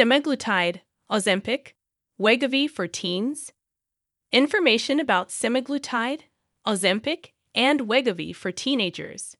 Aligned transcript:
semaglutide, 0.00 0.80
Ozempic, 1.10 1.74
Wegovy 2.18 2.70
for 2.70 2.86
teens. 2.86 3.52
Information 4.32 4.98
about 4.98 5.28
semaglutide, 5.28 6.22
Ozempic, 6.66 7.32
and 7.54 7.80
Wegovy 7.82 8.34
for 8.34 8.50
teenagers. 8.50 9.36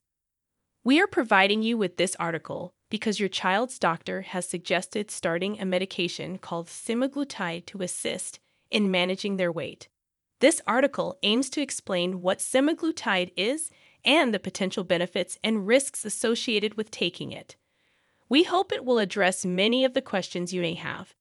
We 0.83 1.01
are 1.01 1.07
providing 1.07 1.63
you 1.63 1.79
with 1.79 1.97
this 1.97 2.15
article 2.19 2.75
because 2.91 3.19
your 3.19 3.27
child's 3.27 3.79
doctor 3.79 4.21
has 4.21 4.47
suggested 4.47 5.09
starting 5.09 5.59
a 5.59 5.65
medication 5.65 6.37
called 6.37 6.67
semaglutide 6.67 7.65
to 7.65 7.81
assist 7.81 8.39
in 8.69 8.91
managing 8.91 9.37
their 9.37 9.51
weight. 9.51 9.87
This 10.41 10.61
article 10.67 11.17
aims 11.23 11.49
to 11.51 11.61
explain 11.61 12.21
what 12.21 12.37
semaglutide 12.37 13.31
is 13.35 13.71
and 14.05 14.31
the 14.31 14.37
potential 14.37 14.83
benefits 14.83 15.39
and 15.43 15.65
risks 15.65 16.05
associated 16.05 16.75
with 16.75 16.91
taking 16.91 17.31
it. 17.31 17.55
We 18.31 18.43
hope 18.43 18.71
it 18.71 18.85
will 18.85 18.97
address 18.97 19.43
many 19.43 19.83
of 19.83 19.93
the 19.93 20.01
questions 20.01 20.53
you 20.53 20.61
may 20.61 20.75
have. 20.75 21.15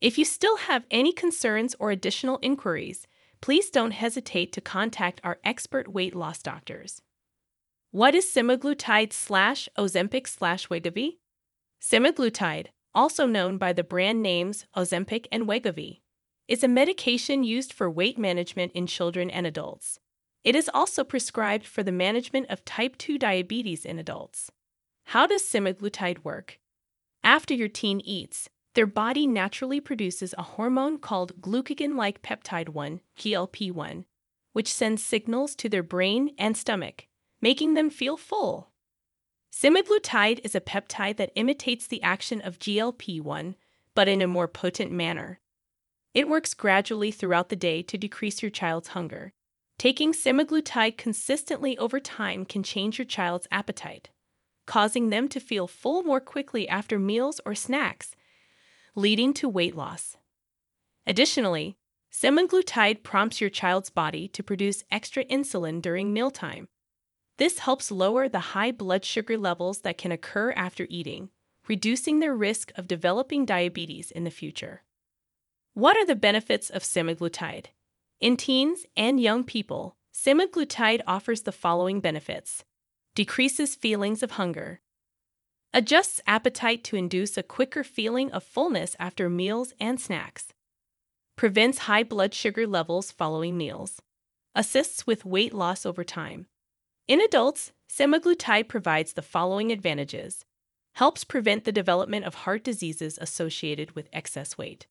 If 0.00 0.16
you 0.16 0.24
still 0.24 0.56
have 0.56 0.86
any 0.90 1.12
concerns 1.12 1.76
or 1.78 1.90
additional 1.90 2.38
inquiries, 2.40 3.06
please 3.42 3.68
don't 3.68 3.90
hesitate 3.90 4.54
to 4.54 4.62
contact 4.62 5.20
our 5.22 5.38
expert 5.44 5.92
weight 5.92 6.16
loss 6.16 6.40
doctors. 6.40 7.02
What 7.90 8.14
is 8.14 8.24
semaglutide 8.24 9.12
slash 9.12 9.68
Ozempic 9.76 10.26
slash 10.26 10.68
Wegovy? 10.68 11.18
Semaglutide, 11.78 12.68
also 12.94 13.26
known 13.26 13.58
by 13.58 13.74
the 13.74 13.84
brand 13.84 14.22
names 14.22 14.64
Ozempic 14.74 15.26
and 15.30 15.46
Wegovy, 15.46 16.00
is 16.48 16.64
a 16.64 16.68
medication 16.68 17.44
used 17.44 17.70
for 17.70 17.90
weight 17.90 18.16
management 18.16 18.72
in 18.72 18.86
children 18.86 19.28
and 19.28 19.46
adults. 19.46 19.98
It 20.42 20.56
is 20.56 20.70
also 20.72 21.04
prescribed 21.04 21.66
for 21.66 21.82
the 21.82 21.92
management 21.92 22.46
of 22.48 22.64
type 22.64 22.96
2 22.96 23.18
diabetes 23.18 23.84
in 23.84 23.98
adults. 23.98 24.50
How 25.10 25.24
does 25.24 25.44
semaglutide 25.44 26.24
work? 26.24 26.58
After 27.22 27.54
your 27.54 27.68
teen 27.68 28.00
eats, 28.00 28.48
their 28.74 28.86
body 28.86 29.24
naturally 29.24 29.78
produces 29.80 30.34
a 30.36 30.42
hormone 30.42 30.98
called 30.98 31.40
glucagon 31.40 31.94
like 31.94 32.22
peptide 32.22 32.70
1, 32.70 33.00
GLP 33.16 33.70
1, 33.70 34.04
which 34.52 34.72
sends 34.72 35.04
signals 35.04 35.54
to 35.54 35.68
their 35.68 35.84
brain 35.84 36.34
and 36.38 36.56
stomach, 36.56 37.06
making 37.40 37.74
them 37.74 37.88
feel 37.88 38.16
full. 38.16 38.70
Semaglutide 39.52 40.40
is 40.42 40.56
a 40.56 40.60
peptide 40.60 41.18
that 41.18 41.32
imitates 41.36 41.86
the 41.86 42.02
action 42.02 42.40
of 42.40 42.58
GLP 42.58 43.22
1, 43.22 43.54
but 43.94 44.08
in 44.08 44.20
a 44.20 44.26
more 44.26 44.48
potent 44.48 44.90
manner. 44.90 45.38
It 46.14 46.28
works 46.28 46.52
gradually 46.52 47.12
throughout 47.12 47.48
the 47.48 47.54
day 47.54 47.80
to 47.82 47.96
decrease 47.96 48.42
your 48.42 48.50
child's 48.50 48.88
hunger. 48.88 49.32
Taking 49.78 50.12
semaglutide 50.12 50.96
consistently 50.96 51.78
over 51.78 52.00
time 52.00 52.44
can 52.44 52.64
change 52.64 52.98
your 52.98 53.06
child's 53.06 53.46
appetite 53.52 54.10
causing 54.66 55.10
them 55.10 55.28
to 55.28 55.40
feel 55.40 55.66
full 55.66 56.02
more 56.02 56.20
quickly 56.20 56.68
after 56.68 56.98
meals 56.98 57.40
or 57.46 57.54
snacks, 57.54 58.14
leading 58.94 59.32
to 59.34 59.48
weight 59.48 59.74
loss. 59.74 60.16
Additionally, 61.06 61.76
semaglutide 62.12 63.02
prompts 63.02 63.40
your 63.40 63.50
child's 63.50 63.90
body 63.90 64.28
to 64.28 64.42
produce 64.42 64.84
extra 64.90 65.24
insulin 65.26 65.80
during 65.80 66.12
mealtime. 66.12 66.68
This 67.38 67.60
helps 67.60 67.90
lower 67.90 68.28
the 68.28 68.54
high 68.54 68.72
blood 68.72 69.04
sugar 69.04 69.36
levels 69.36 69.80
that 69.80 69.98
can 69.98 70.10
occur 70.10 70.52
after 70.52 70.86
eating, 70.88 71.30
reducing 71.68 72.18
their 72.18 72.34
risk 72.34 72.72
of 72.76 72.88
developing 72.88 73.44
diabetes 73.44 74.10
in 74.10 74.24
the 74.24 74.30
future. 74.30 74.82
What 75.74 75.96
are 75.96 76.06
the 76.06 76.16
benefits 76.16 76.70
of 76.70 76.82
semaglutide? 76.82 77.66
In 78.18 78.38
teens 78.38 78.86
and 78.96 79.20
young 79.20 79.44
people, 79.44 79.96
semaglutide 80.14 81.02
offers 81.06 81.42
the 81.42 81.52
following 81.52 82.00
benefits 82.00 82.64
decreases 83.16 83.74
feelings 83.74 84.22
of 84.22 84.32
hunger, 84.32 84.82
adjusts 85.72 86.20
appetite 86.26 86.84
to 86.84 86.96
induce 86.96 87.38
a 87.38 87.42
quicker 87.42 87.82
feeling 87.82 88.30
of 88.30 88.44
fullness 88.44 88.94
after 89.00 89.30
meals 89.30 89.72
and 89.80 89.98
snacks, 89.98 90.52
prevents 91.34 91.78
high 91.78 92.02
blood 92.02 92.34
sugar 92.34 92.66
levels 92.66 93.10
following 93.10 93.56
meals, 93.56 94.02
assists 94.54 95.06
with 95.06 95.24
weight 95.24 95.54
loss 95.54 95.86
over 95.86 96.04
time. 96.04 96.46
In 97.08 97.22
adults, 97.22 97.72
semaglutide 97.90 98.68
provides 98.68 99.14
the 99.14 99.22
following 99.22 99.72
advantages 99.72 100.44
helps 100.96 101.24
prevent 101.24 101.64
the 101.64 101.72
development 101.72 102.26
of 102.26 102.34
heart 102.34 102.64
diseases 102.64 103.18
associated 103.18 103.92
with 103.92 104.10
excess 104.12 104.58
weight, 104.58 104.86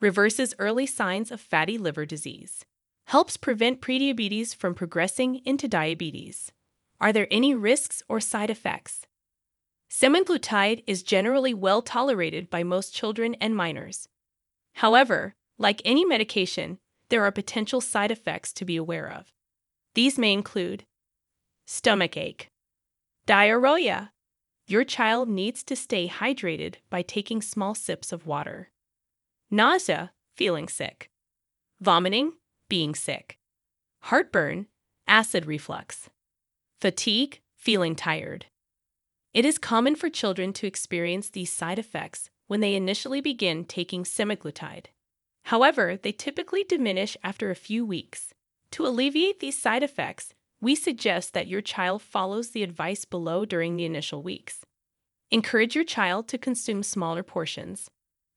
reverses 0.00 0.54
early 0.58 0.86
signs 0.86 1.30
of 1.30 1.42
fatty 1.42 1.76
liver 1.76 2.06
disease, 2.06 2.64
helps 3.08 3.36
prevent 3.36 3.82
prediabetes 3.82 4.54
from 4.54 4.74
progressing 4.74 5.42
into 5.44 5.68
diabetes. 5.68 6.52
Are 7.00 7.12
there 7.12 7.28
any 7.30 7.54
risks 7.54 8.02
or 8.08 8.20
side 8.20 8.50
effects? 8.50 9.06
Semaglutide 9.90 10.82
is 10.86 11.02
generally 11.02 11.54
well 11.54 11.82
tolerated 11.82 12.50
by 12.50 12.62
most 12.62 12.94
children 12.94 13.34
and 13.40 13.54
minors. 13.54 14.08
However, 14.74 15.34
like 15.58 15.80
any 15.84 16.04
medication, 16.04 16.78
there 17.08 17.22
are 17.22 17.32
potential 17.32 17.80
side 17.80 18.10
effects 18.10 18.52
to 18.54 18.64
be 18.64 18.76
aware 18.76 19.10
of. 19.10 19.32
These 19.94 20.18
may 20.18 20.32
include 20.32 20.84
stomach 21.66 22.16
ache, 22.16 22.50
diarrhea. 23.26 24.12
Your 24.66 24.84
child 24.84 25.28
needs 25.28 25.62
to 25.64 25.76
stay 25.76 26.08
hydrated 26.08 26.76
by 26.90 27.02
taking 27.02 27.40
small 27.40 27.74
sips 27.74 28.10
of 28.12 28.26
water. 28.26 28.70
Nausea, 29.50 30.12
feeling 30.34 30.68
sick. 30.68 31.10
Vomiting, 31.80 32.32
being 32.68 32.94
sick. 32.94 33.38
Heartburn, 34.00 34.66
acid 35.06 35.46
reflux. 35.46 36.10
Fatigue, 36.78 37.40
feeling 37.56 37.96
tired. 37.96 38.46
It 39.32 39.46
is 39.46 39.56
common 39.56 39.96
for 39.96 40.10
children 40.10 40.52
to 40.54 40.66
experience 40.66 41.30
these 41.30 41.50
side 41.50 41.78
effects 41.78 42.28
when 42.48 42.60
they 42.60 42.74
initially 42.74 43.22
begin 43.22 43.64
taking 43.64 44.04
semaglutide. 44.04 44.86
However, 45.44 45.96
they 45.96 46.12
typically 46.12 46.64
diminish 46.64 47.16
after 47.24 47.50
a 47.50 47.54
few 47.54 47.86
weeks. 47.86 48.34
To 48.72 48.86
alleviate 48.86 49.40
these 49.40 49.58
side 49.58 49.82
effects, 49.82 50.34
we 50.60 50.74
suggest 50.74 51.32
that 51.32 51.46
your 51.46 51.62
child 51.62 52.02
follows 52.02 52.50
the 52.50 52.62
advice 52.62 53.06
below 53.06 53.46
during 53.46 53.76
the 53.76 53.86
initial 53.86 54.22
weeks. 54.22 54.60
Encourage 55.30 55.74
your 55.74 55.84
child 55.84 56.28
to 56.28 56.36
consume 56.36 56.82
smaller 56.82 57.22
portions. 57.22 57.88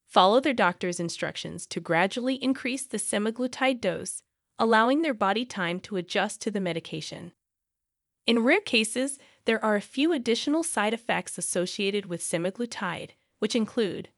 Follow 0.07 0.39
their 0.39 0.53
doctor's 0.53 1.01
instructions 1.01 1.67
to 1.67 1.81
gradually 1.81 2.35
increase 2.35 2.85
the 2.85 2.97
semaglutide 2.97 3.81
dose, 3.81 4.23
allowing 4.57 5.01
their 5.01 5.13
body 5.13 5.43
time 5.43 5.81
to 5.81 5.97
adjust 5.97 6.41
to 6.41 6.49
the 6.49 6.61
medication. 6.61 7.33
In 8.29 8.43
rare 8.43 8.61
cases, 8.61 9.17
there 9.45 9.65
are 9.65 9.75
a 9.75 9.81
few 9.81 10.13
additional 10.13 10.61
side 10.61 10.93
effects 10.93 11.39
associated 11.39 12.05
with 12.05 12.21
semaglutide, 12.21 13.13
which 13.39 13.55
include 13.55 14.09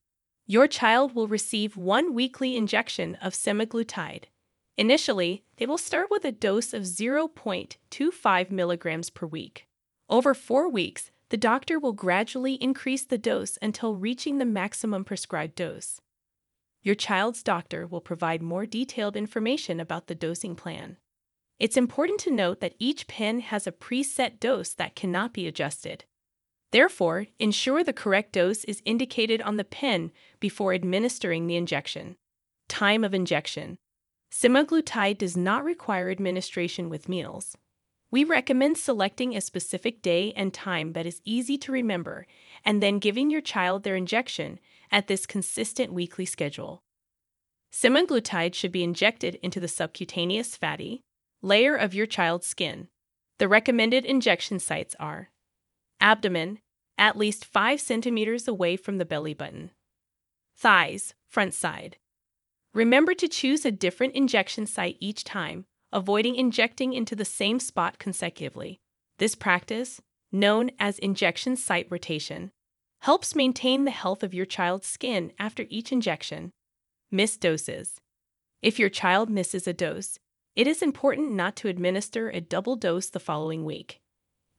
Your 0.46 0.67
child 0.67 1.14
will 1.14 1.28
receive 1.28 1.76
one 1.76 2.14
weekly 2.14 2.56
injection 2.56 3.17
of 3.17 3.34
semaglutide. 3.34 4.25
Initially, 4.78 5.44
they 5.58 5.67
will 5.67 5.76
start 5.76 6.06
with 6.11 6.25
a 6.25 6.32
dose 6.32 6.72
of 6.72 6.84
0.25 6.84 8.50
milligrams 8.50 9.11
per 9.11 9.26
week. 9.26 9.67
Over 10.08 10.32
four 10.32 10.70
weeks, 10.70 11.11
the 11.28 11.37
doctor 11.37 11.78
will 11.78 11.93
gradually 11.93 12.55
increase 12.55 13.05
the 13.05 13.19
dose 13.19 13.58
until 13.61 13.96
reaching 13.96 14.38
the 14.38 14.46
maximum 14.46 15.05
prescribed 15.05 15.55
dose. 15.55 16.00
Your 16.82 16.94
child's 16.94 17.43
doctor 17.43 17.87
will 17.87 18.00
provide 18.00 18.40
more 18.40 18.64
detailed 18.64 19.16
information 19.19 19.81
about 19.81 20.06
the 20.06 20.14
dosing 20.14 20.56
plan. 20.56 20.96
It's 21.60 21.76
important 21.76 22.18
to 22.20 22.30
note 22.30 22.60
that 22.60 22.74
each 22.78 23.06
pen 23.06 23.40
has 23.40 23.66
a 23.66 23.72
preset 23.72 24.40
dose 24.40 24.72
that 24.72 24.96
cannot 24.96 25.34
be 25.34 25.46
adjusted. 25.46 26.04
Therefore, 26.72 27.26
ensure 27.38 27.84
the 27.84 27.92
correct 27.92 28.32
dose 28.32 28.64
is 28.64 28.80
indicated 28.86 29.42
on 29.42 29.58
the 29.58 29.64
pen 29.64 30.10
before 30.40 30.72
administering 30.72 31.46
the 31.46 31.56
injection. 31.56 32.16
Time 32.68 33.04
of 33.04 33.12
injection. 33.12 33.76
Semaglutide 34.32 35.18
does 35.18 35.36
not 35.36 35.62
require 35.62 36.08
administration 36.08 36.88
with 36.88 37.10
meals. 37.10 37.58
We 38.10 38.24
recommend 38.24 38.78
selecting 38.78 39.36
a 39.36 39.42
specific 39.42 40.00
day 40.00 40.32
and 40.34 40.54
time 40.54 40.94
that 40.94 41.04
is 41.04 41.20
easy 41.26 41.58
to 41.58 41.72
remember 41.72 42.26
and 42.64 42.82
then 42.82 42.98
giving 42.98 43.30
your 43.30 43.42
child 43.42 43.82
their 43.82 43.96
injection 43.96 44.60
at 44.90 45.08
this 45.08 45.26
consistent 45.26 45.92
weekly 45.92 46.24
schedule. 46.24 46.82
Semaglutide 47.70 48.54
should 48.54 48.72
be 48.72 48.82
injected 48.82 49.34
into 49.42 49.60
the 49.60 49.68
subcutaneous 49.68 50.56
fatty 50.56 51.02
layer 51.42 51.75
of 51.75 51.94
your 51.94 52.06
child's 52.06 52.46
skin. 52.46 52.88
The 53.38 53.48
recommended 53.48 54.04
injection 54.04 54.58
sites 54.58 54.94
are 55.00 55.31
abdomen, 56.00 56.60
at 56.98 57.16
least 57.16 57.44
5 57.44 57.81
centimeters 57.81 58.46
away 58.46 58.76
from 58.76 58.98
the 58.98 59.04
belly 59.04 59.34
button, 59.34 59.70
thighs, 60.56 61.14
front 61.28 61.54
side, 61.54 61.96
Remember 62.72 63.14
to 63.14 63.26
choose 63.26 63.64
a 63.64 63.72
different 63.72 64.14
injection 64.14 64.64
site 64.64 64.96
each 65.00 65.25
time, 65.25 65.64
avoiding 65.92 66.37
injecting 66.37 66.92
into 66.92 67.16
the 67.16 67.25
same 67.25 67.58
spot 67.58 67.98
consecutively. 67.98 68.78
This 69.19 69.34
practice, 69.34 70.00
known 70.31 70.70
as 70.78 70.98
injection 71.00 71.56
site 71.56 71.88
rotation, 71.90 72.52
helps 73.00 73.34
maintain 73.34 73.84
the 73.84 73.90
health 73.90 74.22
of 74.22 74.34
your 74.34 74.46
child's 74.46 74.87
skin 74.87 75.32
after 75.38 75.66
each 75.69 75.90
injection. 75.90 76.52
Missed 77.10 77.40
doses. 77.40 78.00
If 78.62 78.78
your 78.78 78.90
child 78.90 79.28
misses 79.28 79.66
a 79.66 79.72
dose, 79.72 80.19
it 80.56 80.67
is 80.67 80.82
important 80.82 81.32
not 81.32 81.56
to 81.56 81.69
administer 81.69 82.29
a 82.29 82.41
double 82.41 82.76
dose 82.76 83.08
the 83.08 83.20
following 83.20 83.64
week. 83.64 84.00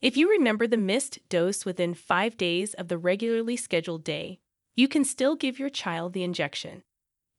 If 0.01 0.17
you 0.17 0.29
remember 0.29 0.65
the 0.65 0.77
missed 0.77 1.19
dose 1.29 1.65
within 1.65 1.93
five 1.93 2.37
days 2.37 2.73
of 2.73 2.87
the 2.87 2.97
regularly 2.97 3.55
scheduled 3.55 4.03
day, 4.03 4.39
you 4.75 4.87
can 4.87 5.03
still 5.03 5.35
give 5.35 5.59
your 5.59 5.69
child 5.69 6.13
the 6.13 6.23
injection. 6.23 6.83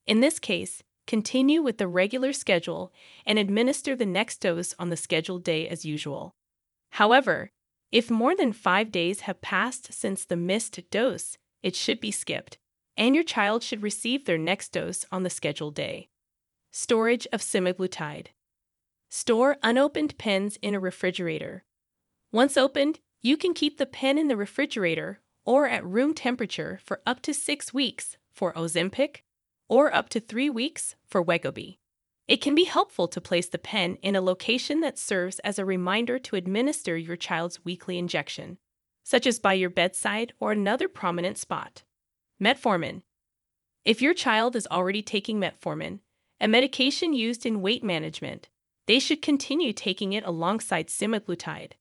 In 0.05 0.19
this 0.19 0.39
case, 0.39 0.83
continue 1.07 1.61
with 1.61 1.77
the 1.77 1.87
regular 1.87 2.31
schedule 2.31 2.93
and 3.25 3.37
administer 3.37 3.95
the 3.95 4.05
next 4.05 4.37
dose 4.39 4.73
on 4.79 4.89
the 4.89 4.97
scheduled 4.97 5.43
day 5.43 5.67
as 5.67 5.83
usual. 5.83 6.35
However, 6.91 7.51
if 7.91 8.09
more 8.09 8.35
than 8.35 8.53
five 8.53 8.91
days 8.91 9.21
have 9.21 9.41
passed 9.41 9.93
since 9.93 10.25
the 10.25 10.37
missed 10.37 10.79
dose, 10.89 11.37
it 11.61 11.75
should 11.75 11.99
be 11.99 12.11
skipped, 12.11 12.57
and 12.95 13.15
your 13.15 13.23
child 13.23 13.63
should 13.63 13.83
receive 13.83 14.25
their 14.25 14.37
next 14.37 14.71
dose 14.71 15.05
on 15.11 15.23
the 15.23 15.29
scheduled 15.29 15.75
day. 15.75 16.07
Storage 16.71 17.27
of 17.33 17.41
semaglutide. 17.41 18.27
Store 19.15 19.57
unopened 19.61 20.17
pens 20.17 20.57
in 20.63 20.73
a 20.73 20.79
refrigerator. 20.79 21.63
Once 22.31 22.57
opened, 22.57 22.99
you 23.21 23.37
can 23.37 23.53
keep 23.53 23.77
the 23.77 23.85
pen 23.85 24.17
in 24.17 24.27
the 24.27 24.35
refrigerator 24.35 25.19
or 25.45 25.67
at 25.67 25.85
room 25.85 26.15
temperature 26.15 26.79
for 26.83 26.99
up 27.05 27.21
to 27.21 27.31
six 27.31 27.71
weeks 27.71 28.17
for 28.31 28.53
Ozempic, 28.53 29.17
or 29.69 29.93
up 29.93 30.09
to 30.09 30.19
three 30.19 30.49
weeks 30.49 30.95
for 31.05 31.23
Wegovy. 31.23 31.77
It 32.27 32.37
can 32.37 32.55
be 32.55 32.63
helpful 32.63 33.07
to 33.09 33.21
place 33.21 33.47
the 33.47 33.59
pen 33.59 33.97
in 34.01 34.15
a 34.15 34.19
location 34.19 34.79
that 34.79 34.97
serves 34.97 35.37
as 35.41 35.59
a 35.59 35.63
reminder 35.63 36.17
to 36.17 36.35
administer 36.35 36.97
your 36.97 37.15
child's 37.15 37.63
weekly 37.63 37.99
injection, 37.99 38.57
such 39.03 39.27
as 39.27 39.37
by 39.37 39.53
your 39.53 39.69
bedside 39.69 40.33
or 40.39 40.51
another 40.51 40.87
prominent 40.87 41.37
spot. 41.37 41.83
Metformin. 42.41 43.03
If 43.85 44.01
your 44.01 44.15
child 44.15 44.55
is 44.55 44.65
already 44.71 45.03
taking 45.03 45.39
metformin, 45.39 45.99
a 46.41 46.47
medication 46.47 47.13
used 47.13 47.45
in 47.45 47.61
weight 47.61 47.83
management, 47.83 48.49
they 48.85 48.99
should 48.99 49.21
continue 49.21 49.73
taking 49.73 50.13
it 50.13 50.25
alongside 50.25 50.87
semaglutide. 50.87 51.73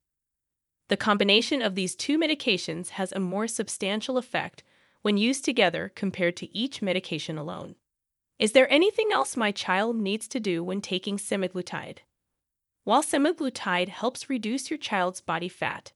The 0.88 0.96
combination 0.96 1.62
of 1.62 1.74
these 1.74 1.94
two 1.94 2.18
medications 2.18 2.90
has 2.90 3.12
a 3.12 3.20
more 3.20 3.48
substantial 3.48 4.18
effect 4.18 4.62
when 5.02 5.16
used 5.16 5.44
together 5.44 5.90
compared 5.94 6.36
to 6.36 6.56
each 6.56 6.82
medication 6.82 7.38
alone. 7.38 7.74
Is 8.38 8.52
there 8.52 8.72
anything 8.72 9.10
else 9.12 9.36
my 9.36 9.52
child 9.52 9.96
needs 9.96 10.28
to 10.28 10.40
do 10.40 10.62
when 10.62 10.80
taking 10.80 11.16
semaglutide? 11.16 11.98
While 12.84 13.02
semaglutide 13.02 13.88
helps 13.88 14.28
reduce 14.28 14.70
your 14.70 14.78
child's 14.78 15.20
body 15.20 15.48
fat, 15.48 15.92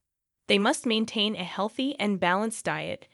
they 0.47 0.59
must 0.59 0.87
maintain 0.87 1.35
a 1.35 1.45
healthy 1.45 1.99
and 1.99 2.21
balanced 2.21 2.65
diet 2.65 3.09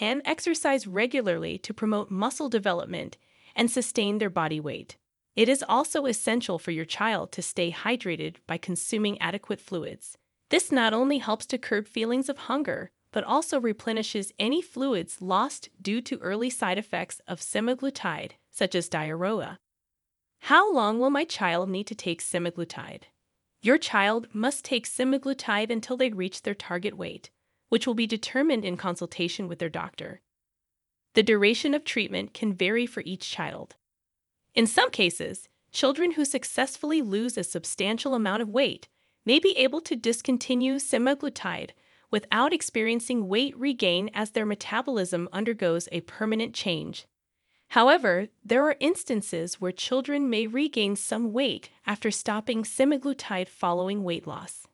and 0.00 0.20
exercise 0.24 0.86
regularly 0.86 1.56
to 1.58 1.72
promote 1.72 2.10
muscle 2.10 2.48
development 2.48 3.16
and 3.56 3.70
sustain 3.70 4.18
their 4.18 4.30
body 4.30 4.60
weight. 4.60 4.96
It 5.36 5.48
is 5.48 5.64
also 5.68 6.06
essential 6.06 6.58
for 6.58 6.70
your 6.70 6.84
child 6.84 7.32
to 7.32 7.42
stay 7.42 7.72
hydrated 7.72 8.36
by 8.46 8.56
consuming 8.56 9.20
adequate 9.20 9.60
fluids. 9.60 10.16
This 10.50 10.70
not 10.70 10.92
only 10.92 11.18
helps 11.18 11.46
to 11.46 11.58
curb 11.58 11.88
feelings 11.88 12.28
of 12.28 12.38
hunger, 12.38 12.90
but 13.10 13.24
also 13.24 13.60
replenishes 13.60 14.32
any 14.38 14.62
fluids 14.62 15.20
lost 15.20 15.68
due 15.80 16.00
to 16.02 16.18
early 16.18 16.50
side 16.50 16.78
effects 16.78 17.20
of 17.26 17.40
semaglutide, 17.40 18.32
such 18.50 18.74
as 18.74 18.88
diarrhea. 18.88 19.58
How 20.42 20.72
long 20.72 20.98
will 20.98 21.10
my 21.10 21.24
child 21.24 21.68
need 21.68 21.86
to 21.88 21.94
take 21.94 22.22
semaglutide? 22.22 23.04
Your 23.62 23.78
child 23.78 24.28
must 24.32 24.64
take 24.64 24.86
semaglutide 24.86 25.70
until 25.70 25.96
they 25.96 26.10
reach 26.10 26.42
their 26.42 26.54
target 26.54 26.96
weight, 26.96 27.30
which 27.70 27.86
will 27.86 27.94
be 27.94 28.06
determined 28.06 28.64
in 28.64 28.76
consultation 28.76 29.48
with 29.48 29.58
their 29.58 29.68
doctor. 29.68 30.20
The 31.14 31.22
duration 31.22 31.72
of 31.72 31.84
treatment 31.84 32.34
can 32.34 32.52
vary 32.52 32.84
for 32.84 33.02
each 33.06 33.30
child. 33.30 33.76
In 34.54 34.66
some 34.68 34.90
cases, 34.90 35.48
children 35.72 36.12
who 36.12 36.24
successfully 36.24 37.02
lose 37.02 37.36
a 37.36 37.42
substantial 37.42 38.14
amount 38.14 38.40
of 38.40 38.48
weight 38.48 38.88
may 39.26 39.40
be 39.40 39.56
able 39.56 39.80
to 39.80 39.96
discontinue 39.96 40.76
semaglutide 40.76 41.70
without 42.10 42.52
experiencing 42.52 43.26
weight 43.26 43.58
regain 43.58 44.08
as 44.14 44.30
their 44.30 44.46
metabolism 44.46 45.28
undergoes 45.32 45.88
a 45.90 46.02
permanent 46.02 46.54
change. 46.54 47.06
However, 47.68 48.28
there 48.44 48.62
are 48.64 48.76
instances 48.78 49.60
where 49.60 49.72
children 49.72 50.30
may 50.30 50.46
regain 50.46 50.94
some 50.94 51.32
weight 51.32 51.70
after 51.84 52.12
stopping 52.12 52.62
semaglutide 52.62 53.48
following 53.48 54.04
weight 54.04 54.28
loss. 54.28 54.68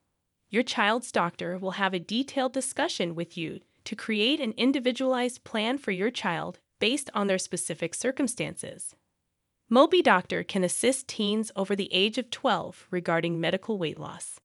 Your 0.50 0.64
child's 0.64 1.10
doctor 1.10 1.56
will 1.56 1.70
have 1.72 1.94
a 1.94 1.98
detailed 1.98 2.52
discussion 2.52 3.14
with 3.14 3.38
you 3.38 3.60
to 3.84 3.96
create 3.96 4.40
an 4.40 4.52
individualized 4.58 5.44
plan 5.44 5.78
for 5.78 5.92
your 5.92 6.10
child 6.10 6.58
based 6.80 7.08
on 7.14 7.28
their 7.28 7.38
specific 7.38 7.94
circumstances. 7.94 8.94
Mobi 9.72 10.02
Doctor 10.02 10.42
can 10.42 10.64
assist 10.64 11.06
teens 11.06 11.52
over 11.54 11.76
the 11.76 11.88
age 11.92 12.18
of 12.18 12.28
12 12.28 12.88
regarding 12.90 13.40
medical 13.40 13.78
weight 13.78 14.00
loss. 14.00 14.36